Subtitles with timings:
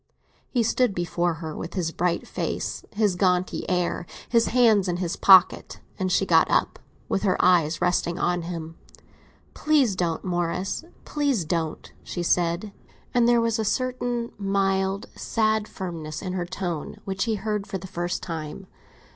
[0.49, 5.15] He stood before her with his bright face, his jaunty air, his hands in his
[5.15, 8.75] pockets; and she got up, with her eyes resting on his own.
[9.53, 12.73] "Please don't, Morris; please don't," she said;
[13.13, 17.77] and there was a certain mild, sad firmness in her tone which he heard for
[17.77, 18.65] the first time.